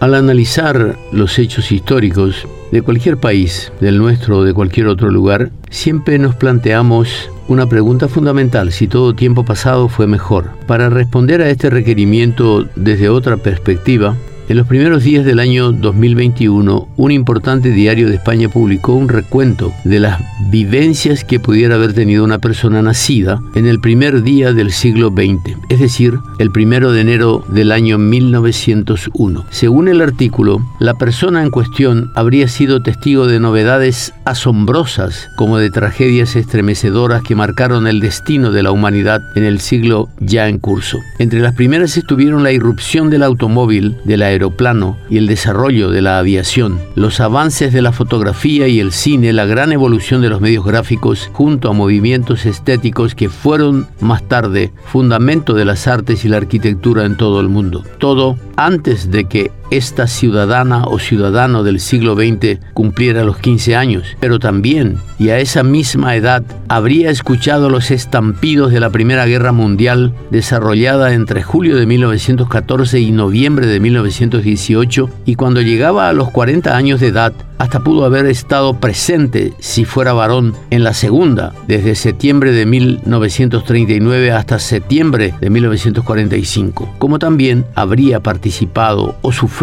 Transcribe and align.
Al 0.00 0.14
analizar 0.14 0.96
los 1.10 1.40
hechos 1.40 1.72
históricos 1.72 2.46
de 2.70 2.82
cualquier 2.82 3.16
país, 3.16 3.72
del 3.80 3.98
nuestro 3.98 4.38
o 4.38 4.44
de 4.44 4.54
cualquier 4.54 4.86
otro 4.86 5.10
lugar, 5.10 5.50
siempre 5.70 6.20
nos 6.20 6.36
planteamos 6.36 7.32
una 7.48 7.68
pregunta 7.68 8.06
fundamental, 8.06 8.70
si 8.70 8.86
todo 8.86 9.16
tiempo 9.16 9.44
pasado 9.44 9.88
fue 9.88 10.06
mejor. 10.06 10.50
Para 10.68 10.88
responder 10.88 11.42
a 11.42 11.50
este 11.50 11.68
requerimiento 11.68 12.68
desde 12.76 13.08
otra 13.08 13.38
perspectiva, 13.38 14.14
en 14.48 14.56
los 14.56 14.68
primeros 14.68 15.02
días 15.02 15.24
del 15.24 15.40
año 15.40 15.72
2021, 15.72 16.88
un 16.96 17.10
importante 17.10 17.70
diario 17.70 18.08
de 18.08 18.14
España 18.14 18.48
publicó 18.48 18.94
un 18.94 19.08
recuento 19.08 19.72
de 19.82 19.98
las 19.98 20.20
vivencias 20.50 21.24
que 21.24 21.40
pudiera 21.40 21.74
haber 21.74 21.92
tenido 21.92 22.24
una 22.24 22.38
persona 22.38 22.80
nacida 22.80 23.40
en 23.54 23.66
el 23.66 23.80
primer 23.80 24.22
día 24.22 24.52
del 24.52 24.72
siglo 24.72 25.10
XX, 25.10 25.56
es 25.68 25.78
decir, 25.78 26.18
el 26.38 26.50
primero 26.50 26.92
de 26.92 27.02
enero 27.02 27.44
del 27.48 27.70
año 27.70 27.98
1901. 27.98 29.44
Según 29.50 29.88
el 29.88 30.00
artículo, 30.00 30.60
la 30.78 30.94
persona 30.94 31.42
en 31.42 31.50
cuestión 31.50 32.10
habría 32.14 32.48
sido 32.48 32.82
testigo 32.82 33.26
de 33.26 33.40
novedades 33.40 34.14
asombrosas, 34.24 35.28
como 35.36 35.58
de 35.58 35.70
tragedias 35.70 36.34
estremecedoras 36.34 37.22
que 37.22 37.34
marcaron 37.34 37.86
el 37.86 38.00
destino 38.00 38.50
de 38.50 38.62
la 38.62 38.70
humanidad 38.70 39.20
en 39.34 39.44
el 39.44 39.60
siglo 39.60 40.08
ya 40.18 40.48
en 40.48 40.58
curso. 40.58 40.98
Entre 41.18 41.40
las 41.40 41.54
primeras 41.54 41.96
estuvieron 41.96 42.42
la 42.42 42.52
irrupción 42.52 43.10
del 43.10 43.22
automóvil, 43.22 43.96
de 44.04 44.16
la 44.16 44.26
aeroplano 44.26 44.96
y 45.10 45.18
el 45.18 45.26
desarrollo 45.26 45.90
de 45.90 46.02
la 46.02 46.18
aviación, 46.18 46.80
los 46.94 47.20
avances 47.20 47.72
de 47.72 47.82
la 47.82 47.92
fotografía 47.92 48.66
y 48.68 48.80
el 48.80 48.92
cine, 48.92 49.32
la 49.32 49.44
gran 49.44 49.72
evolución 49.72 50.22
de 50.22 50.30
los 50.30 50.37
medios 50.40 50.64
gráficos, 50.64 51.30
junto 51.32 51.68
a 51.68 51.72
movimientos 51.72 52.46
estéticos 52.46 53.14
que 53.14 53.28
fueron 53.28 53.86
más 54.00 54.22
tarde 54.22 54.72
fundamento 54.84 55.54
de 55.54 55.64
las 55.64 55.86
artes 55.86 56.24
y 56.24 56.28
la 56.28 56.38
arquitectura 56.38 57.04
en 57.04 57.16
todo 57.16 57.40
el 57.40 57.48
mundo. 57.48 57.84
Todo 57.98 58.38
antes 58.56 59.10
de 59.10 59.24
que 59.24 59.52
esta 59.70 60.06
ciudadana 60.06 60.84
o 60.84 60.98
ciudadano 60.98 61.62
del 61.62 61.80
siglo 61.80 62.14
XX 62.14 62.58
cumpliera 62.72 63.24
los 63.24 63.38
15 63.38 63.76
años, 63.76 64.16
pero 64.20 64.38
también, 64.38 64.98
y 65.18 65.28
a 65.28 65.38
esa 65.38 65.62
misma 65.62 66.16
edad, 66.16 66.42
habría 66.68 67.10
escuchado 67.10 67.68
los 67.68 67.90
estampidos 67.90 68.72
de 68.72 68.80
la 68.80 68.90
Primera 68.90 69.26
Guerra 69.26 69.52
Mundial 69.52 70.14
desarrollada 70.30 71.12
entre 71.12 71.42
julio 71.42 71.76
de 71.76 71.86
1914 71.86 73.00
y 73.00 73.12
noviembre 73.12 73.66
de 73.66 73.80
1918, 73.80 75.10
y 75.26 75.34
cuando 75.34 75.60
llegaba 75.60 76.08
a 76.08 76.12
los 76.12 76.30
40 76.30 76.74
años 76.74 77.00
de 77.00 77.08
edad, 77.08 77.32
hasta 77.58 77.80
pudo 77.80 78.04
haber 78.04 78.26
estado 78.26 78.74
presente, 78.74 79.52
si 79.58 79.84
fuera 79.84 80.12
varón, 80.12 80.54
en 80.70 80.84
la 80.84 80.94
segunda, 80.94 81.52
desde 81.66 81.96
septiembre 81.96 82.52
de 82.52 82.66
1939 82.66 84.30
hasta 84.30 84.60
septiembre 84.60 85.34
de 85.40 85.50
1945, 85.50 86.94
como 86.98 87.18
también 87.18 87.64
habría 87.74 88.20
participado 88.20 89.16
o 89.22 89.32
sufrido 89.32 89.57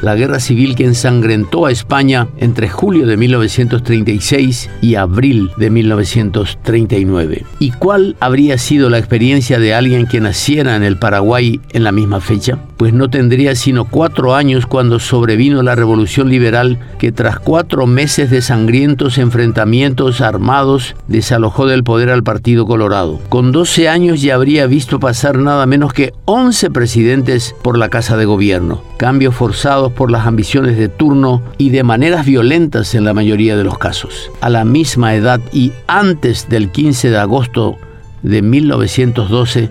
la 0.00 0.14
guerra 0.14 0.38
civil 0.38 0.76
que 0.76 0.84
ensangrentó 0.84 1.66
a 1.66 1.72
España 1.72 2.28
entre 2.36 2.68
julio 2.68 3.04
de 3.04 3.16
1936 3.16 4.70
y 4.80 4.94
abril 4.94 5.50
de 5.56 5.70
1939. 5.70 7.44
¿Y 7.58 7.72
cuál 7.72 8.16
habría 8.20 8.58
sido 8.58 8.90
la 8.90 8.98
experiencia 8.98 9.58
de 9.58 9.74
alguien 9.74 10.06
que 10.06 10.20
naciera 10.20 10.76
en 10.76 10.84
el 10.84 10.98
Paraguay 10.98 11.60
en 11.72 11.82
la 11.82 11.90
misma 11.90 12.20
fecha? 12.20 12.58
Pues 12.80 12.94
no 12.94 13.10
tendría 13.10 13.54
sino 13.56 13.84
cuatro 13.84 14.34
años 14.34 14.64
cuando 14.64 15.00
sobrevino 15.00 15.62
la 15.62 15.74
revolución 15.74 16.30
liberal 16.30 16.78
que 16.98 17.12
tras 17.12 17.38
cuatro 17.38 17.86
meses 17.86 18.30
de 18.30 18.40
sangrientos 18.40 19.18
enfrentamientos 19.18 20.22
armados 20.22 20.96
desalojó 21.06 21.66
del 21.66 21.84
poder 21.84 22.08
al 22.08 22.22
Partido 22.22 22.64
Colorado. 22.64 23.20
Con 23.28 23.52
12 23.52 23.90
años 23.90 24.22
ya 24.22 24.34
habría 24.34 24.66
visto 24.66 24.98
pasar 24.98 25.36
nada 25.36 25.66
menos 25.66 25.92
que 25.92 26.14
11 26.24 26.70
presidentes 26.70 27.54
por 27.60 27.76
la 27.76 27.90
Casa 27.90 28.16
de 28.16 28.24
Gobierno, 28.24 28.82
cambios 28.96 29.34
forzados 29.34 29.92
por 29.92 30.10
las 30.10 30.26
ambiciones 30.26 30.78
de 30.78 30.88
turno 30.88 31.42
y 31.58 31.68
de 31.68 31.82
maneras 31.82 32.24
violentas 32.24 32.94
en 32.94 33.04
la 33.04 33.12
mayoría 33.12 33.58
de 33.58 33.64
los 33.64 33.76
casos. 33.76 34.30
A 34.40 34.48
la 34.48 34.64
misma 34.64 35.14
edad 35.14 35.38
y 35.52 35.72
antes 35.86 36.48
del 36.48 36.70
15 36.70 37.10
de 37.10 37.18
agosto 37.18 37.76
de 38.22 38.40
1912, 38.40 39.68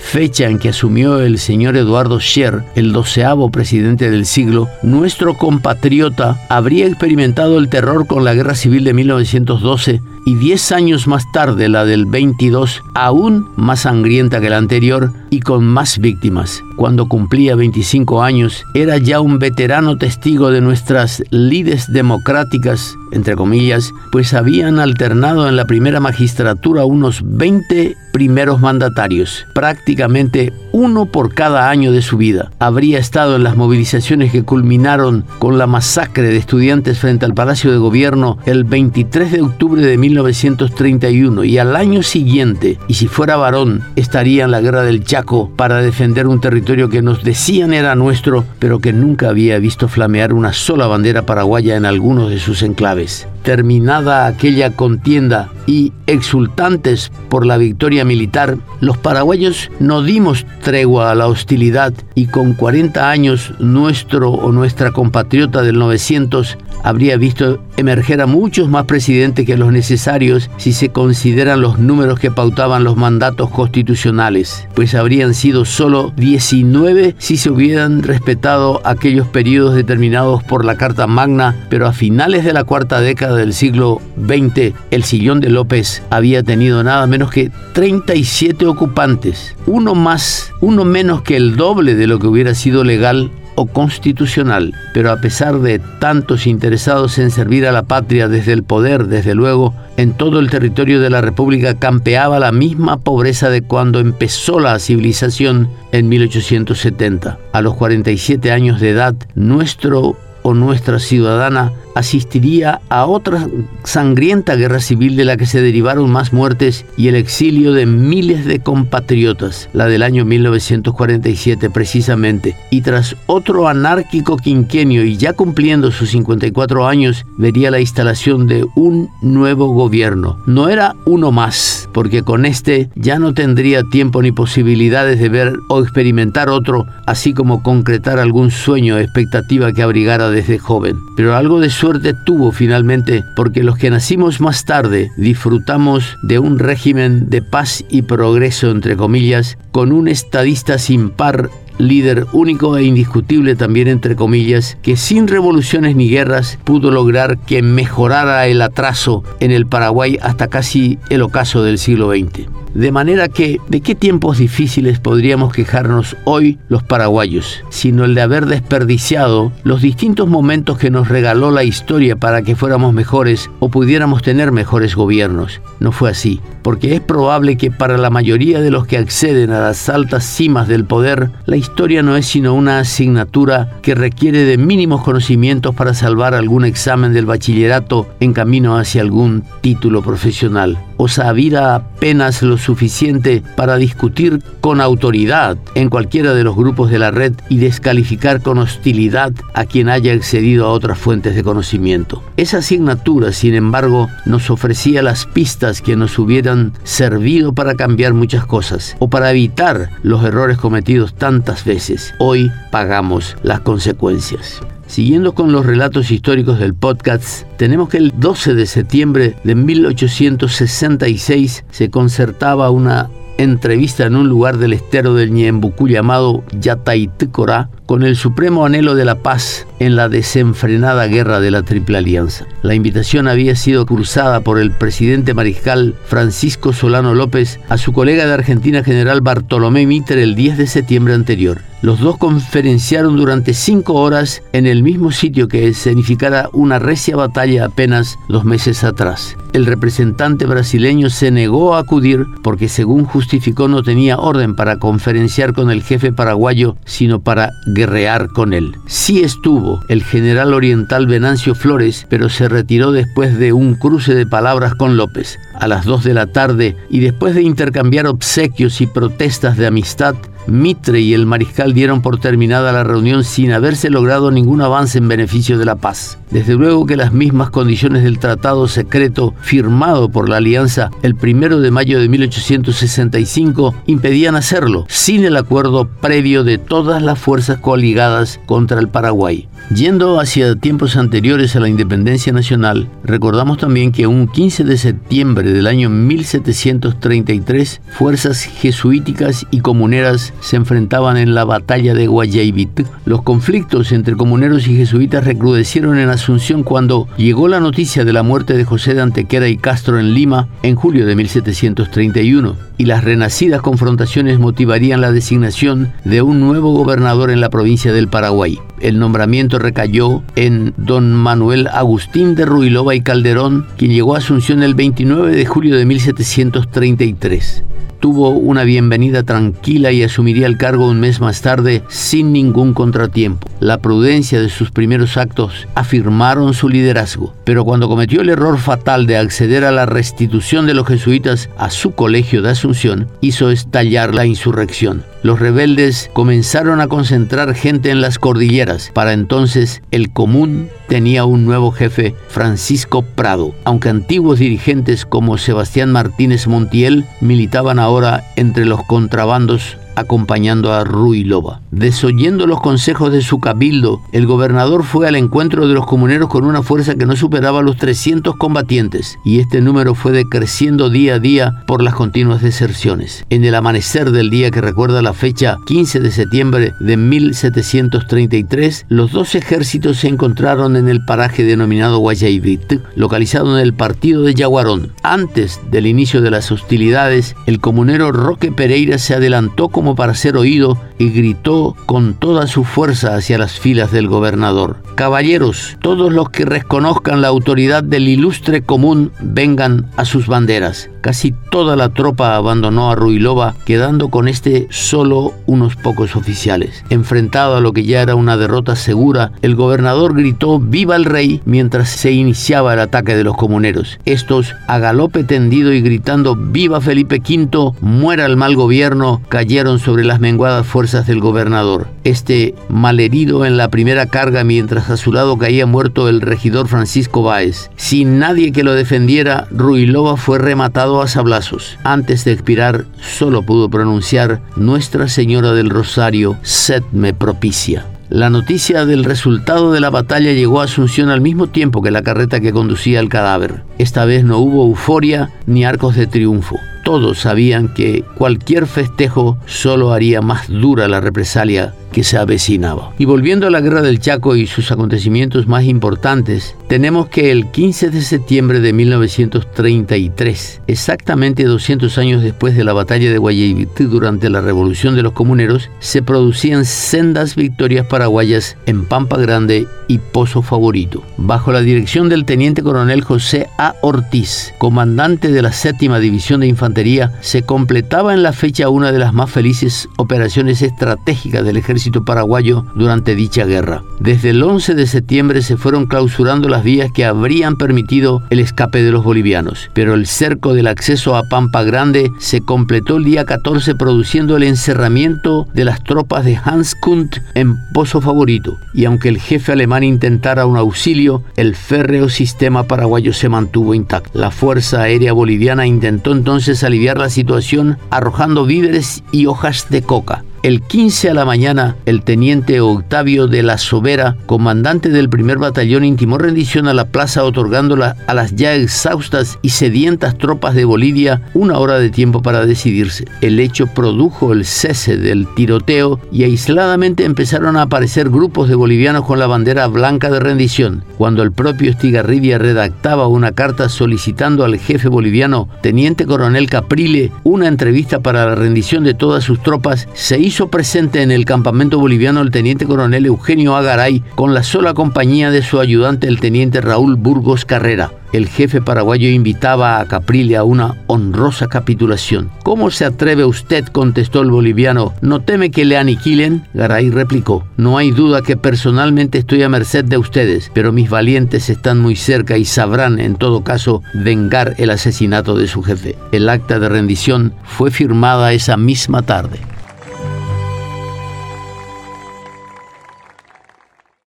fecha 0.00 0.48
en 0.48 0.58
que 0.58 0.70
asumió 0.70 1.20
el 1.20 1.38
señor 1.38 1.76
Eduardo 1.76 2.18
Scher, 2.18 2.64
el 2.74 2.92
doceavo 2.92 3.50
presidente 3.50 4.10
del 4.10 4.26
siglo, 4.26 4.68
nuestro 4.82 5.36
compatriota 5.36 6.40
habría 6.48 6.86
experimentado 6.86 7.58
el 7.58 7.68
terror 7.68 8.06
con 8.06 8.24
la 8.24 8.34
guerra 8.34 8.54
civil 8.54 8.84
de 8.84 8.94
1912 8.94 10.00
y 10.24 10.34
diez 10.34 10.72
años 10.72 11.06
más 11.06 11.24
tarde 11.32 11.68
la 11.68 11.84
del 11.84 12.06
22, 12.06 12.82
aún 12.94 13.48
más 13.56 13.80
sangrienta 13.80 14.40
que 14.40 14.50
la 14.50 14.58
anterior 14.58 15.12
y 15.30 15.40
con 15.40 15.64
más 15.64 15.98
víctimas. 15.98 16.62
Cuando 16.76 17.08
cumplía 17.08 17.56
25 17.56 18.22
años, 18.22 18.64
era 18.74 18.96
ya 18.98 19.20
un 19.20 19.38
veterano 19.38 19.96
testigo 19.96 20.50
de 20.50 20.60
nuestras 20.60 21.22
lides 21.30 21.92
democráticas, 21.92 22.94
entre 23.12 23.36
comillas, 23.36 23.92
pues 24.12 24.34
habían 24.34 24.78
alternado 24.78 25.48
en 25.48 25.56
la 25.56 25.66
primera 25.66 26.00
magistratura 26.00 26.84
unos 26.84 27.22
20 27.24 27.96
primeros 28.12 28.60
mandatarios, 28.60 29.46
prácticamente 29.54 30.52
uno 30.72 31.06
por 31.06 31.34
cada 31.34 31.70
año 31.70 31.92
de 31.92 32.02
su 32.02 32.16
vida. 32.16 32.50
Habría 32.58 32.98
estado 32.98 33.36
en 33.36 33.44
las 33.44 33.56
movilizaciones 33.56 34.32
que 34.32 34.44
culminaron 34.44 35.24
con 35.38 35.58
la 35.58 35.66
masacre 35.66 36.28
de 36.28 36.36
estudiantes 36.36 36.98
frente 36.98 37.24
al 37.24 37.34
Palacio 37.34 37.70
de 37.70 37.78
Gobierno 37.78 38.38
el 38.46 38.64
23 38.64 39.32
de 39.32 39.42
octubre 39.42 39.82
de 39.82 39.98
1931 40.10 41.44
y 41.44 41.58
al 41.58 41.76
año 41.76 42.02
siguiente, 42.02 42.78
y 42.88 42.94
si 42.94 43.06
fuera 43.06 43.36
varón, 43.36 43.82
estaría 43.94 44.44
en 44.44 44.50
la 44.50 44.60
guerra 44.60 44.82
del 44.82 45.04
Chaco 45.04 45.50
para 45.54 45.80
defender 45.80 46.26
un 46.26 46.40
territorio 46.40 46.88
que 46.88 47.00
nos 47.00 47.22
decían 47.22 47.72
era 47.72 47.94
nuestro, 47.94 48.44
pero 48.58 48.80
que 48.80 48.92
nunca 48.92 49.28
había 49.28 49.58
visto 49.58 49.86
flamear 49.86 50.32
una 50.32 50.52
sola 50.52 50.88
bandera 50.88 51.26
paraguaya 51.26 51.76
en 51.76 51.84
alguno 51.84 52.28
de 52.28 52.40
sus 52.40 52.62
enclaves. 52.62 53.28
Terminada 53.44 54.26
aquella 54.26 54.72
contienda 54.72 55.50
y 55.66 55.92
exultantes 56.06 57.12
por 57.28 57.46
la 57.46 57.56
victoria 57.56 58.04
militar, 58.04 58.58
los 58.80 58.98
paraguayos 58.98 59.70
no 59.78 60.02
dimos 60.02 60.44
tregua 60.62 61.10
a 61.10 61.14
la 61.14 61.28
hostilidad 61.28 61.94
y 62.14 62.26
con 62.26 62.54
40 62.54 63.08
años 63.08 63.54
nuestro 63.60 64.30
o 64.30 64.52
nuestra 64.52 64.90
compatriota 64.90 65.62
del 65.62 65.78
900 65.78 66.58
habría 66.82 67.16
visto 67.16 67.62
emerger 67.76 68.20
a 68.20 68.26
muchos 68.26 68.68
más 68.68 68.84
presidentes 68.84 69.46
que 69.46 69.56
los 69.56 69.72
necesarios 69.72 70.50
si 70.56 70.72
se 70.72 70.90
consideran 70.90 71.60
los 71.60 71.78
números 71.78 72.18
que 72.18 72.30
pautaban 72.30 72.84
los 72.84 72.96
mandatos 72.96 73.50
constitucionales, 73.50 74.66
pues 74.74 74.94
habrían 74.94 75.34
sido 75.34 75.64
solo 75.64 76.12
19 76.16 77.14
si 77.18 77.36
se 77.36 77.50
hubieran 77.50 78.02
respetado 78.02 78.80
aquellos 78.84 79.26
periodos 79.28 79.74
determinados 79.74 80.42
por 80.42 80.64
la 80.64 80.76
Carta 80.76 81.06
Magna, 81.06 81.66
pero 81.68 81.86
a 81.86 81.92
finales 81.92 82.44
de 82.44 82.52
la 82.52 82.64
cuarta 82.64 83.00
década 83.00 83.36
del 83.36 83.52
siglo 83.52 84.00
XX, 84.26 84.74
el 84.90 85.04
sillón 85.04 85.40
de 85.40 85.50
López 85.50 86.02
había 86.10 86.42
tenido 86.42 86.82
nada 86.82 87.06
menos 87.06 87.30
que 87.30 87.50
37 87.72 88.66
ocupantes, 88.66 89.56
uno 89.66 89.94
más, 89.94 90.52
uno 90.60 90.84
menos 90.84 91.22
que 91.22 91.36
el 91.36 91.56
doble 91.56 91.94
de 91.94 92.06
lo 92.06 92.18
que 92.18 92.26
hubiera 92.26 92.54
sido 92.54 92.84
legal 92.84 93.30
o 93.54 93.66
constitucional, 93.66 94.74
pero 94.94 95.10
a 95.10 95.20
pesar 95.20 95.60
de 95.60 95.78
tantos 95.98 96.46
interesados 96.46 97.18
en 97.18 97.30
servir 97.30 97.66
a 97.66 97.72
la 97.72 97.82
patria 97.82 98.28
desde 98.28 98.52
el 98.52 98.62
poder, 98.62 99.06
desde 99.06 99.34
luego, 99.34 99.74
en 99.96 100.12
todo 100.14 100.40
el 100.40 100.50
territorio 100.50 101.00
de 101.00 101.10
la 101.10 101.20
República 101.20 101.74
campeaba 101.74 102.38
la 102.38 102.52
misma 102.52 102.98
pobreza 102.98 103.50
de 103.50 103.62
cuando 103.62 104.00
empezó 104.00 104.60
la 104.60 104.78
civilización 104.78 105.68
en 105.92 106.08
1870. 106.08 107.38
A 107.52 107.60
los 107.60 107.74
47 107.74 108.50
años 108.52 108.80
de 108.80 108.90
edad, 108.90 109.14
nuestro 109.34 110.16
o 110.42 110.54
nuestra 110.54 110.98
ciudadana 110.98 111.72
asistiría 111.94 112.80
a 112.88 113.06
otra 113.06 113.48
sangrienta 113.84 114.56
guerra 114.56 114.80
civil 114.80 115.16
de 115.16 115.24
la 115.24 115.36
que 115.36 115.46
se 115.46 115.62
derivaron 115.62 116.10
más 116.10 116.32
muertes 116.32 116.84
y 116.96 117.08
el 117.08 117.14
exilio 117.14 117.72
de 117.72 117.86
miles 117.86 118.44
de 118.44 118.60
compatriotas, 118.60 119.68
la 119.72 119.86
del 119.86 120.02
año 120.02 120.24
1947 120.24 121.70
precisamente, 121.70 122.56
y 122.70 122.82
tras 122.82 123.16
otro 123.26 123.68
anárquico 123.68 124.36
quinquenio 124.36 125.04
y 125.04 125.16
ya 125.16 125.32
cumpliendo 125.32 125.90
sus 125.90 126.10
54 126.10 126.86
años, 126.86 127.24
vería 127.36 127.70
la 127.70 127.80
instalación 127.80 128.46
de 128.46 128.66
un 128.74 129.08
nuevo 129.22 129.68
gobierno. 129.68 130.38
No 130.46 130.68
era 130.68 130.94
uno 131.04 131.32
más, 131.32 131.88
porque 131.92 132.22
con 132.22 132.46
este 132.46 132.90
ya 132.94 133.18
no 133.18 133.34
tendría 133.34 133.82
tiempo 133.82 134.22
ni 134.22 134.32
posibilidades 134.32 135.20
de 135.20 135.28
ver 135.28 135.52
o 135.68 135.80
experimentar 135.80 136.48
otro, 136.48 136.86
así 137.06 137.34
como 137.34 137.62
concretar 137.62 138.18
algún 138.18 138.50
sueño 138.50 138.96
o 138.96 138.98
expectativa 138.98 139.72
que 139.72 139.82
abrigara 139.82 140.30
desde 140.30 140.58
joven. 140.58 140.96
Pero 141.16 141.34
algo 141.34 141.60
de 141.60 141.70
suerte 141.80 142.12
tuvo 142.12 142.52
finalmente 142.52 143.24
porque 143.34 143.62
los 143.62 143.78
que 143.78 143.88
nacimos 143.88 144.38
más 144.38 144.66
tarde 144.66 145.10
disfrutamos 145.16 146.18
de 146.20 146.38
un 146.38 146.58
régimen 146.58 147.30
de 147.30 147.40
paz 147.40 147.86
y 147.88 148.02
progreso, 148.02 148.70
entre 148.70 148.98
comillas, 148.98 149.56
con 149.72 149.90
un 149.90 150.06
estadista 150.06 150.76
sin 150.76 151.08
par 151.08 151.48
líder 151.78 152.26
único 152.34 152.76
e 152.76 152.84
indiscutible 152.84 153.56
también 153.56 153.88
entre 153.88 154.14
comillas, 154.14 154.76
que 154.82 154.98
sin 154.98 155.26
revoluciones 155.26 155.96
ni 155.96 156.10
guerras 156.10 156.58
pudo 156.64 156.90
lograr 156.90 157.38
que 157.38 157.62
mejorara 157.62 158.46
el 158.46 158.60
atraso 158.60 159.24
en 159.40 159.50
el 159.50 159.64
Paraguay 159.64 160.18
hasta 160.20 160.48
casi 160.48 160.98
el 161.08 161.22
ocaso 161.22 161.62
del 161.62 161.78
siglo 161.78 162.10
XX. 162.10 162.46
De 162.74 162.92
manera 162.92 163.28
que, 163.28 163.58
¿de 163.68 163.80
qué 163.80 163.96
tiempos 163.96 164.38
difíciles 164.38 165.00
podríamos 165.00 165.52
quejarnos 165.52 166.16
hoy 166.24 166.58
los 166.68 166.84
paraguayos, 166.84 167.64
sino 167.68 168.04
el 168.04 168.14
de 168.14 168.22
haber 168.22 168.46
desperdiciado 168.46 169.52
los 169.64 169.82
distintos 169.82 170.28
momentos 170.28 170.78
que 170.78 170.90
nos 170.90 171.08
regaló 171.08 171.50
la 171.50 171.64
historia 171.64 172.14
para 172.14 172.42
que 172.42 172.54
fuéramos 172.54 172.94
mejores 172.94 173.50
o 173.58 173.70
pudiéramos 173.70 174.22
tener 174.22 174.52
mejores 174.52 174.94
gobiernos? 174.94 175.60
No 175.80 175.90
fue 175.90 176.10
así, 176.10 176.40
porque 176.62 176.94
es 176.94 177.00
probable 177.00 177.56
que 177.56 177.72
para 177.72 177.98
la 177.98 178.08
mayoría 178.08 178.60
de 178.60 178.70
los 178.70 178.86
que 178.86 178.98
acceden 178.98 179.50
a 179.50 179.60
las 179.60 179.88
altas 179.88 180.24
cimas 180.24 180.68
del 180.68 180.84
poder, 180.84 181.30
la 181.46 181.56
historia 181.56 182.02
no 182.04 182.16
es 182.16 182.26
sino 182.26 182.54
una 182.54 182.78
asignatura 182.78 183.80
que 183.82 183.96
requiere 183.96 184.44
de 184.44 184.58
mínimos 184.58 185.02
conocimientos 185.02 185.74
para 185.74 185.92
salvar 185.92 186.34
algún 186.34 186.64
examen 186.64 187.12
del 187.12 187.26
bachillerato 187.26 188.06
en 188.20 188.32
camino 188.32 188.76
hacia 188.76 189.02
algún 189.02 189.42
título 189.60 190.02
profesional 190.02 190.78
o 191.02 191.08
sabida 191.08 191.76
apenas 191.76 192.42
lo 192.42 192.58
suficiente 192.58 193.42
para 193.56 193.76
discutir 193.76 194.42
con 194.60 194.82
autoridad 194.82 195.56
en 195.74 195.88
cualquiera 195.88 196.34
de 196.34 196.44
los 196.44 196.54
grupos 196.54 196.90
de 196.90 196.98
la 196.98 197.10
red 197.10 197.32
y 197.48 197.56
descalificar 197.56 198.42
con 198.42 198.58
hostilidad 198.58 199.32
a 199.54 199.64
quien 199.64 199.88
haya 199.88 200.12
accedido 200.12 200.66
a 200.66 200.72
otras 200.72 200.98
fuentes 200.98 201.34
de 201.34 201.42
conocimiento. 201.42 202.22
Esa 202.36 202.58
asignatura, 202.58 203.32
sin 203.32 203.54
embargo, 203.54 204.08
nos 204.26 204.50
ofrecía 204.50 205.02
las 205.02 205.24
pistas 205.24 205.80
que 205.80 205.96
nos 205.96 206.18
hubieran 206.18 206.74
servido 206.84 207.54
para 207.54 207.76
cambiar 207.76 208.12
muchas 208.12 208.44
cosas 208.44 208.94
o 208.98 209.08
para 209.08 209.30
evitar 209.30 209.88
los 210.02 210.22
errores 210.22 210.58
cometidos 210.58 211.14
tantas 211.14 211.64
veces. 211.64 212.12
Hoy 212.18 212.52
pagamos 212.70 213.38
las 213.42 213.60
consecuencias. 213.60 214.60
Siguiendo 214.90 215.34
con 215.36 215.52
los 215.52 215.64
relatos 215.64 216.10
históricos 216.10 216.58
del 216.58 216.74
podcast, 216.74 217.46
tenemos 217.56 217.88
que 217.88 217.98
el 217.98 218.12
12 218.16 218.54
de 218.54 218.66
septiembre 218.66 219.36
de 219.44 219.54
1866 219.54 221.64
se 221.70 221.90
concertaba 221.90 222.70
una 222.70 223.08
entrevista 223.38 224.06
en 224.06 224.16
un 224.16 224.28
lugar 224.28 224.58
del 224.58 224.72
estero 224.72 225.14
del 225.14 225.30
Ñembucú 225.30 225.86
llamado 225.86 226.42
Yataitícora 226.58 227.70
con 227.90 228.04
el 228.04 228.14
supremo 228.14 228.64
anhelo 228.64 228.94
de 228.94 229.04
la 229.04 229.16
paz 229.16 229.66
en 229.80 229.96
la 229.96 230.08
desenfrenada 230.08 231.08
guerra 231.08 231.40
de 231.40 231.50
la 231.50 231.64
Triple 231.64 231.98
Alianza. 231.98 232.46
La 232.62 232.76
invitación 232.76 233.26
había 233.26 233.56
sido 233.56 233.84
cruzada 233.84 234.42
por 234.42 234.60
el 234.60 234.70
presidente 234.70 235.34
mariscal 235.34 235.96
Francisco 236.04 236.72
Solano 236.72 237.16
López 237.16 237.58
a 237.68 237.78
su 237.78 237.92
colega 237.92 238.26
de 238.26 238.34
Argentina 238.34 238.84
general 238.84 239.22
Bartolomé 239.22 239.86
Mitre 239.86 240.22
el 240.22 240.36
10 240.36 240.58
de 240.58 240.66
septiembre 240.68 241.14
anterior. 241.14 241.62
Los 241.82 241.98
dos 241.98 242.18
conferenciaron 242.18 243.16
durante 243.16 243.54
cinco 243.54 243.94
horas 243.94 244.42
en 244.52 244.66
el 244.66 244.82
mismo 244.82 245.12
sitio 245.12 245.48
que 245.48 245.66
escenificara 245.66 246.50
una 246.52 246.78
recia 246.78 247.16
batalla 247.16 247.64
apenas 247.64 248.18
dos 248.28 248.44
meses 248.44 248.84
atrás. 248.84 249.34
El 249.54 249.64
representante 249.64 250.44
brasileño 250.44 251.08
se 251.08 251.30
negó 251.30 251.74
a 251.74 251.80
acudir 251.80 252.26
porque 252.42 252.68
según 252.68 253.06
justificó 253.06 253.66
no 253.66 253.82
tenía 253.82 254.18
orden 254.18 254.54
para 254.54 254.78
conferenciar 254.78 255.54
con 255.54 255.70
el 255.70 255.82
jefe 255.82 256.12
paraguayo, 256.12 256.76
sino 256.84 257.20
para 257.20 257.50
guerrear 257.80 258.28
con 258.28 258.52
él. 258.52 258.76
Sí 258.84 259.22
estuvo 259.22 259.82
el 259.88 260.04
general 260.04 260.52
oriental 260.52 261.06
Venancio 261.06 261.54
Flores, 261.54 262.06
pero 262.10 262.28
se 262.28 262.46
retiró 262.46 262.92
después 262.92 263.38
de 263.38 263.54
un 263.54 263.74
cruce 263.74 264.14
de 264.14 264.26
palabras 264.26 264.74
con 264.74 264.98
López. 264.98 265.38
A 265.54 265.66
las 265.66 265.86
2 265.86 266.04
de 266.04 266.12
la 266.14 266.26
tarde 266.26 266.76
y 266.90 267.00
después 267.00 267.34
de 267.34 267.42
intercambiar 267.42 268.06
obsequios 268.06 268.82
y 268.82 268.86
protestas 268.86 269.56
de 269.56 269.66
amistad, 269.66 270.14
Mitre 270.46 271.00
y 271.00 271.14
el 271.14 271.26
mariscal 271.26 271.74
dieron 271.74 272.02
por 272.02 272.18
terminada 272.18 272.72
la 272.72 272.84
reunión 272.84 273.24
sin 273.24 273.52
haberse 273.52 273.90
logrado 273.90 274.30
ningún 274.30 274.62
avance 274.62 274.98
en 274.98 275.08
beneficio 275.08 275.58
de 275.58 275.64
la 275.64 275.76
paz. 275.76 276.18
Desde 276.30 276.54
luego 276.54 276.86
que 276.86 276.96
las 276.96 277.12
mismas 277.12 277.50
condiciones 277.50 278.02
del 278.02 278.18
tratado 278.18 278.68
secreto 278.68 279.34
firmado 279.40 280.08
por 280.08 280.28
la 280.28 280.38
Alianza 280.38 280.90
el 281.02 281.14
1 281.14 281.60
de 281.60 281.70
mayo 281.70 282.00
de 282.00 282.08
1865 282.08 283.74
impedían 283.86 284.36
hacerlo, 284.36 284.86
sin 284.88 285.24
el 285.24 285.36
acuerdo 285.36 285.88
previo 285.88 286.44
de 286.44 286.58
todas 286.58 287.02
las 287.02 287.18
fuerzas 287.18 287.58
coligadas 287.58 288.40
contra 288.46 288.80
el 288.80 288.88
Paraguay. 288.88 289.49
Yendo 289.74 290.18
hacia 290.18 290.56
tiempos 290.56 290.96
anteriores 290.96 291.54
a 291.54 291.60
la 291.60 291.68
independencia 291.68 292.32
nacional, 292.32 292.88
recordamos 293.04 293.58
también 293.58 293.92
que 293.92 294.08
un 294.08 294.26
15 294.26 294.64
de 294.64 294.76
septiembre 294.76 295.52
del 295.52 295.68
año 295.68 295.88
1733, 295.88 297.80
fuerzas 297.92 298.42
jesuíticas 298.42 299.46
y 299.52 299.60
comuneras 299.60 300.32
se 300.40 300.56
enfrentaban 300.56 301.16
en 301.16 301.34
la 301.36 301.44
batalla 301.44 301.94
de 301.94 302.08
Guayaybit. 302.08 302.80
Los 303.04 303.22
conflictos 303.22 303.92
entre 303.92 304.16
comuneros 304.16 304.66
y 304.66 304.76
jesuitas 304.76 305.24
recrudecieron 305.24 305.98
en 305.98 306.08
Asunción 306.08 306.64
cuando 306.64 307.06
llegó 307.16 307.46
la 307.46 307.60
noticia 307.60 308.04
de 308.04 308.12
la 308.12 308.24
muerte 308.24 308.56
de 308.56 308.64
José 308.64 308.94
de 308.94 309.02
Antequera 309.02 309.46
y 309.46 309.56
Castro 309.56 310.00
en 310.00 310.14
Lima 310.14 310.48
en 310.64 310.74
julio 310.74 311.06
de 311.06 311.14
1731, 311.14 312.56
y 312.76 312.86
las 312.86 313.04
renacidas 313.04 313.62
confrontaciones 313.62 314.40
motivarían 314.40 315.00
la 315.00 315.12
designación 315.12 315.92
de 316.04 316.22
un 316.22 316.40
nuevo 316.40 316.72
gobernador 316.72 317.30
en 317.30 317.40
la 317.40 317.50
provincia 317.50 317.92
del 317.92 318.08
Paraguay. 318.08 318.58
El 318.80 318.98
nombramiento 318.98 319.58
recayó 319.58 320.22
en 320.36 320.72
don 320.78 321.14
Manuel 321.14 321.68
Agustín 321.68 322.34
de 322.34 322.46
Ruilova 322.46 322.94
y 322.94 323.02
Calderón, 323.02 323.66
quien 323.76 323.92
llegó 323.92 324.14
a 324.14 324.18
Asunción 324.18 324.62
el 324.62 324.74
29 324.74 325.36
de 325.36 325.44
julio 325.44 325.76
de 325.76 325.84
1733 325.84 327.64
tuvo 328.00 328.30
una 328.30 328.64
bienvenida 328.64 329.22
tranquila 329.22 329.92
y 329.92 330.02
asumiría 330.02 330.46
el 330.46 330.56
cargo 330.56 330.88
un 330.88 331.00
mes 331.00 331.20
más 331.20 331.42
tarde 331.42 331.84
sin 331.88 332.32
ningún 332.32 332.72
contratiempo. 332.72 333.46
La 333.60 333.78
prudencia 333.78 334.40
de 334.40 334.48
sus 334.48 334.70
primeros 334.70 335.18
actos 335.18 335.68
afirmaron 335.74 336.54
su 336.54 336.70
liderazgo, 336.70 337.34
pero 337.44 337.64
cuando 337.64 337.88
cometió 337.88 338.22
el 338.22 338.30
error 338.30 338.58
fatal 338.58 339.06
de 339.06 339.18
acceder 339.18 339.64
a 339.64 339.70
la 339.70 339.84
restitución 339.84 340.66
de 340.66 340.74
los 340.74 340.88
jesuitas 340.88 341.50
a 341.58 341.70
su 341.70 341.92
colegio 341.92 342.40
de 342.40 342.50
Asunción, 342.50 343.08
hizo 343.20 343.50
estallar 343.50 344.14
la 344.14 344.24
insurrección. 344.24 345.04
Los 345.22 345.38
rebeldes 345.38 346.10
comenzaron 346.12 346.80
a 346.80 346.88
concentrar 346.88 347.54
gente 347.54 347.90
en 347.90 348.00
las 348.00 348.18
cordilleras. 348.18 348.90
Para 348.94 349.12
entonces 349.12 349.82
el 349.90 350.12
común 350.12 350.68
tenía 350.88 351.24
un 351.24 351.44
nuevo 351.44 351.72
jefe, 351.72 352.14
Francisco 352.28 353.02
Prado, 353.02 353.54
aunque 353.64 353.90
antiguos 353.90 354.38
dirigentes 354.38 355.04
como 355.04 355.36
Sebastián 355.36 355.92
Martínez 355.92 356.46
Montiel 356.46 357.04
militaban 357.20 357.78
ahora 357.78 358.24
entre 358.36 358.64
los 358.64 358.82
contrabandos 358.84 359.76
acompañando 359.96 360.72
a 360.72 360.84
Rui 360.84 361.24
Loba. 361.24 361.60
Desoyendo 361.70 362.46
los 362.46 362.60
consejos 362.60 363.12
de 363.12 363.22
su 363.22 363.40
cabildo, 363.40 364.00
el 364.12 364.26
gobernador 364.26 364.84
fue 364.84 365.08
al 365.08 365.16
encuentro 365.16 365.68
de 365.68 365.74
los 365.74 365.86
comuneros 365.86 366.28
con 366.28 366.44
una 366.44 366.62
fuerza 366.62 366.94
que 366.94 367.06
no 367.06 367.16
superaba 367.16 367.62
los 367.62 367.76
300 367.76 368.36
combatientes, 368.36 369.18
y 369.24 369.40
este 369.40 369.60
número 369.60 369.94
fue 369.94 370.12
decreciendo 370.12 370.90
día 370.90 371.14
a 371.14 371.18
día 371.18 371.52
por 371.66 371.82
las 371.82 371.94
continuas 371.94 372.42
deserciones. 372.42 373.24
En 373.30 373.44
el 373.44 373.54
amanecer 373.54 374.10
del 374.10 374.30
día 374.30 374.50
que 374.50 374.60
recuerda 374.60 375.02
la 375.02 375.12
fecha 375.12 375.58
15 375.66 376.00
de 376.00 376.10
septiembre 376.10 376.72
de 376.80 376.96
1733, 376.96 378.86
los 378.88 379.12
dos 379.12 379.34
ejércitos 379.34 379.98
se 379.98 380.08
encontraron 380.08 380.76
en 380.76 380.88
el 380.88 381.04
paraje 381.04 381.44
denominado 381.44 381.98
Guayaybit, 381.98 382.80
localizado 382.94 383.56
en 383.56 383.62
el 383.62 383.74
partido 383.74 384.22
de 384.22 384.34
Yaguarón. 384.34 384.92
Antes 385.02 385.60
del 385.70 385.86
inicio 385.86 386.20
de 386.20 386.30
las 386.30 386.50
hostilidades, 386.50 387.34
el 387.46 387.60
comunero 387.60 388.12
Roque 388.12 388.52
Pereira 388.52 388.98
se 388.98 389.14
adelantó 389.14 389.68
como 389.80 389.94
para 389.94 390.14
ser 390.14 390.36
oído 390.36 390.76
y 390.98 391.08
gritó 391.08 391.74
con 391.86 392.12
toda 392.12 392.46
su 392.46 392.64
fuerza 392.64 393.14
hacia 393.14 393.38
las 393.38 393.58
filas 393.58 393.90
del 393.90 394.08
gobernador. 394.08 394.76
Caballeros, 394.94 395.76
todos 395.80 396.12
los 396.12 396.30
que 396.30 396.44
reconozcan 396.44 397.20
la 397.20 397.28
autoridad 397.28 397.82
del 397.82 398.08
ilustre 398.08 398.62
común 398.62 399.12
vengan 399.20 399.86
a 399.96 400.04
sus 400.04 400.26
banderas. 400.26 400.90
Casi 401.00 401.34
toda 401.50 401.76
la 401.76 401.88
tropa 401.88 402.36
abandonó 402.36 402.90
a 402.90 402.94
Ruilova, 402.94 403.54
quedando 403.64 404.10
con 404.10 404.28
este 404.28 404.66
solo 404.70 405.32
unos 405.46 405.74
pocos 405.76 406.14
oficiales. 406.14 406.84
Enfrentado 406.90 407.56
a 407.56 407.60
lo 407.60 407.72
que 407.72 407.84
ya 407.84 408.02
era 408.02 408.14
una 408.14 408.36
derrota 408.36 408.76
segura, 408.76 409.32
el 409.40 409.54
gobernador 409.54 410.14
gritó 410.14 410.58
¡Viva 410.58 410.96
el 410.96 411.06
rey! 411.06 411.40
mientras 411.46 411.88
se 411.88 412.12
iniciaba 412.12 412.74
el 412.74 412.80
ataque 412.80 413.16
de 413.16 413.24
los 413.24 413.36
comuneros. 413.36 413.98
Estos, 414.04 414.54
a 414.66 414.78
galope 414.78 415.24
tendido 415.24 415.72
y 415.72 415.80
gritando 415.80 416.36
¡Viva 416.36 416.82
Felipe 416.82 417.22
V! 417.26 417.72
¡Muera 417.80 418.26
el 418.26 418.36
mal 418.36 418.54
gobierno! 418.54 419.22
cayeron 419.30 419.78
sobre 419.78 420.04
las 420.04 420.20
menguadas 420.20 420.66
fuerzas 420.66 421.06
del 421.06 421.20
gobernador. 421.20 421.88
Este, 422.04 422.54
malherido 422.68 423.46
en 423.46 423.56
la 423.56 423.68
primera 423.68 424.06
carga 424.06 424.44
mientras 424.44 424.89
a 424.90 424.96
su 424.96 425.12
lado 425.12 425.38
caía 425.38 425.66
muerto 425.66 426.08
el 426.08 426.20
regidor 426.20 426.68
Francisco 426.68 427.22
Báez. 427.22 427.70
Sin 427.76 428.18
nadie 428.18 428.52
que 428.52 428.64
lo 428.64 428.74
defendiera, 428.74 429.46
Ruilova 429.50 430.16
fue 430.16 430.38
rematado 430.38 431.02
a 431.02 431.08
sablazos. 431.08 431.78
Antes 431.84 432.24
de 432.24 432.32
expirar, 432.32 432.84
solo 433.00 433.42
pudo 433.42 433.70
pronunciar 433.70 434.40
Nuestra 434.56 435.08
Señora 435.08 435.52
del 435.52 435.70
Rosario, 435.70 436.36
sed 436.42 436.82
me 436.92 437.14
propicia. 437.14 437.86
La 438.08 438.28
noticia 438.28 438.86
del 438.86 439.04
resultado 439.04 439.72
de 439.72 439.80
la 439.80 439.90
batalla 439.90 440.32
llegó 440.32 440.60
a 440.60 440.64
Asunción 440.64 441.10
al 441.10 441.20
mismo 441.20 441.46
tiempo 441.46 441.80
que 441.80 441.92
la 441.92 442.02
carreta 442.02 442.40
que 442.40 442.52
conducía 442.52 442.98
al 442.98 443.08
cadáver. 443.08 443.62
Esta 443.78 444.04
vez 444.04 444.24
no 444.24 444.38
hubo 444.38 444.64
euforia 444.64 445.30
ni 445.46 445.64
arcos 445.64 445.94
de 445.94 446.08
triunfo 446.08 446.56
todos 446.90 447.20
sabían 447.20 447.68
que 447.68 448.04
cualquier 448.16 448.66
festejo 448.66 449.38
solo 449.46 449.92
haría 449.92 450.22
más 450.22 450.48
dura 450.48 450.88
la 450.88 451.00
represalia 451.00 451.74
que 451.92 452.04
se 452.04 452.16
avecinaba. 452.16 452.92
Y 452.98 453.04
volviendo 453.04 453.46
a 453.46 453.50
la 453.50 453.60
guerra 453.60 453.82
del 453.82 454.00
Chaco 454.00 454.36
y 454.36 454.46
sus 454.46 454.70
acontecimientos 454.72 455.46
más 455.46 455.64
importantes, 455.64 456.54
tenemos 456.68 457.08
que 457.08 457.30
el 457.30 457.50
15 457.50 457.90
de 457.90 458.02
septiembre 458.02 458.60
de 458.60 458.72
1933, 458.72 460.62
exactamente 460.66 461.44
200 461.44 461.98
años 461.98 462.22
después 462.22 462.56
de 462.56 462.64
la 462.64 462.72
batalla 462.72 463.10
de 463.10 463.18
Guayaquil 463.18 463.68
durante 463.88 464.30
la 464.30 464.40
Revolución 464.40 464.94
de 464.94 465.02
los 465.02 465.12
Comuneros, 465.12 465.70
se 465.78 466.02
producían 466.02 466.64
sendas 466.64 467.34
victorias 467.36 467.86
paraguayas 467.86 468.56
en 468.66 468.84
Pampa 468.84 469.16
Grande 469.16 469.66
y 469.88 469.98
Pozo 469.98 470.42
Favorito, 470.42 471.02
bajo 471.16 471.52
la 471.52 471.60
dirección 471.60 472.08
del 472.08 472.24
teniente 472.24 472.62
coronel 472.62 473.02
José 473.02 473.48
A. 473.58 473.74
Ortiz, 473.82 474.54
comandante 474.58 475.32
de 475.32 475.42
la 475.42 475.52
séptima 475.52 475.98
división 475.98 476.40
de 476.40 476.46
infantería, 476.46 477.12
se 477.20 477.42
completaba 477.42 478.14
en 478.14 478.22
la 478.22 478.32
fecha 478.32 478.68
una 478.68 478.92
de 478.92 478.98
las 478.98 479.12
más 479.12 479.30
felices 479.30 479.88
operaciones 479.96 480.62
estratégicas 480.62 481.44
del 481.44 481.56
paraguayo 482.04 482.64
durante 482.74 483.14
dicha 483.14 483.44
guerra. 483.44 483.82
Desde 484.00 484.30
el 484.30 484.42
11 484.42 484.74
de 484.74 484.86
septiembre 484.86 485.42
se 485.42 485.56
fueron 485.56 485.86
clausurando 485.86 486.48
las 486.48 486.64
vías 486.64 486.90
que 486.92 487.04
habrían 487.04 487.56
permitido 487.56 488.22
el 488.30 488.40
escape 488.40 488.82
de 488.82 488.92
los 488.92 489.04
bolivianos, 489.04 489.70
pero 489.74 489.94
el 489.94 490.06
cerco 490.06 490.54
del 490.54 490.66
acceso 490.66 491.16
a 491.16 491.22
Pampa 491.28 491.62
Grande 491.62 492.10
se 492.18 492.40
completó 492.40 492.96
el 492.96 493.04
día 493.04 493.24
14 493.24 493.74
produciendo 493.74 494.36
el 494.36 494.42
encerramiento 494.42 495.46
de 495.52 495.64
las 495.64 495.82
tropas 495.82 496.24
de 496.24 496.38
Hans 496.42 496.74
Kunt 496.74 497.16
en 497.34 497.56
Pozo 497.72 498.00
Favorito, 498.00 498.56
y 498.74 498.84
aunque 498.84 499.08
el 499.08 499.20
jefe 499.20 499.52
alemán 499.52 499.84
intentara 499.84 500.46
un 500.46 500.56
auxilio, 500.56 501.22
el 501.36 501.54
férreo 501.54 502.08
sistema 502.08 502.64
paraguayo 502.64 503.12
se 503.12 503.28
mantuvo 503.28 503.74
intacto. 503.74 504.18
La 504.18 504.30
Fuerza 504.30 504.82
Aérea 504.82 505.12
Boliviana 505.12 505.66
intentó 505.66 506.12
entonces 506.12 506.64
aliviar 506.64 506.98
la 506.98 507.10
situación 507.10 507.78
arrojando 507.90 508.44
víveres 508.44 509.02
y 509.12 509.26
hojas 509.26 509.66
de 509.70 509.82
coca. 509.82 510.24
El 510.42 510.62
15 510.62 511.10
a 511.10 511.14
la 511.14 511.26
mañana, 511.26 511.76
el 511.84 512.02
teniente 512.02 512.62
Octavio 512.62 513.26
de 513.26 513.42
la 513.42 513.58
Sobera, 513.58 514.16
comandante 514.24 514.88
del 514.88 515.10
primer 515.10 515.36
batallón, 515.36 515.84
intimó 515.84 516.16
rendición 516.16 516.66
a 516.66 516.72
la 516.72 516.86
plaza 516.86 517.24
otorgándola 517.24 517.96
a 518.06 518.14
las 518.14 518.34
ya 518.34 518.54
exhaustas 518.54 519.38
y 519.42 519.50
sedientas 519.50 520.16
tropas 520.16 520.54
de 520.54 520.64
Bolivia 520.64 521.20
una 521.34 521.58
hora 521.58 521.78
de 521.78 521.90
tiempo 521.90 522.22
para 522.22 522.46
decidirse. 522.46 523.04
El 523.20 523.38
hecho 523.38 523.66
produjo 523.66 524.32
el 524.32 524.46
cese 524.46 524.96
del 524.96 525.26
tiroteo 525.34 526.00
y 526.10 526.24
aisladamente 526.24 527.04
empezaron 527.04 527.58
a 527.58 527.62
aparecer 527.62 528.08
grupos 528.08 528.48
de 528.48 528.54
bolivianos 528.54 529.04
con 529.04 529.18
la 529.18 529.26
bandera 529.26 529.66
blanca 529.66 530.10
de 530.10 530.20
rendición. 530.20 530.84
Cuando 530.96 531.22
el 531.22 531.32
propio 531.32 531.70
Estigarribia 531.70 532.38
redactaba 532.38 533.08
una 533.08 533.32
carta 533.32 533.68
solicitando 533.68 534.42
al 534.46 534.58
jefe 534.58 534.88
boliviano, 534.88 535.50
teniente 535.60 536.06
coronel 536.06 536.48
Caprile, 536.48 537.12
una 537.24 537.46
entrevista 537.46 538.00
para 538.00 538.24
la 538.24 538.36
rendición 538.36 538.84
de 538.84 538.94
todas 538.94 539.22
sus 539.22 539.42
tropas, 539.42 539.86
se 539.92 540.18
hizo 540.18 540.29
hizo 540.30 540.46
presente 540.46 541.02
en 541.02 541.10
el 541.10 541.24
campamento 541.24 541.80
boliviano 541.80 542.20
el 542.20 542.30
teniente 542.30 542.64
coronel 542.64 543.04
Eugenio 543.04 543.56
Agaray 543.56 544.04
con 544.14 544.32
la 544.32 544.44
sola 544.44 544.74
compañía 544.74 545.32
de 545.32 545.42
su 545.42 545.58
ayudante 545.58 546.06
el 546.06 546.20
teniente 546.20 546.60
Raúl 546.60 546.94
Burgos 546.94 547.44
Carrera. 547.44 547.90
El 548.12 548.28
jefe 548.28 548.62
paraguayo 548.62 549.08
invitaba 549.08 549.80
a 549.80 549.86
Caprile 549.86 550.36
a 550.36 550.44
una 550.44 550.76
honrosa 550.86 551.48
capitulación. 551.48 552.30
¿Cómo 552.44 552.70
se 552.70 552.84
atreve 552.84 553.24
usted? 553.24 553.66
contestó 553.66 554.20
el 554.20 554.30
boliviano. 554.30 554.94
¿No 555.00 555.20
teme 555.20 555.50
que 555.50 555.64
le 555.64 555.76
aniquilen? 555.76 556.44
Garay 556.54 556.90
replicó. 556.90 557.44
No 557.56 557.76
hay 557.76 557.90
duda 557.90 558.22
que 558.22 558.36
personalmente 558.36 559.18
estoy 559.18 559.42
a 559.42 559.48
merced 559.48 559.84
de 559.84 559.98
ustedes, 559.98 560.52
pero 560.54 560.70
mis 560.70 560.88
valientes 560.88 561.50
están 561.50 561.80
muy 561.80 561.96
cerca 561.96 562.38
y 562.38 562.44
sabrán, 562.44 563.00
en 563.00 563.16
todo 563.16 563.42
caso, 563.42 563.82
vengar 563.94 564.54
el 564.58 564.70
asesinato 564.70 565.36
de 565.36 565.48
su 565.48 565.64
jefe. 565.64 565.96
El 566.12 566.28
acta 566.28 566.60
de 566.60 566.68
rendición 566.68 567.34
fue 567.42 567.72
firmada 567.72 568.32
esa 568.32 568.56
misma 568.56 569.02
tarde. 569.02 569.49